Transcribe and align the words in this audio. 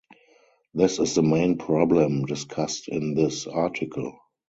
This 0.73 0.97
is 0.97 1.13
the 1.13 1.21
main 1.21 1.59
problem 1.59 2.25
discussed 2.25 2.87
in 2.89 3.13
this 3.13 3.45
article. 3.45 4.17